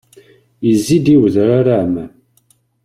Yezzi-d 0.65 1.07
i 1.13 1.17
wedrar 1.19 1.67
aɛmam. 1.75 2.11